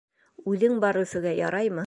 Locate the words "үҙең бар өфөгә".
0.53-1.37